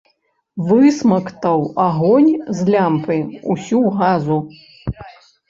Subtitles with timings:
[0.69, 3.19] Высмактаў агонь з лямпы
[3.53, 4.37] ўсю газу.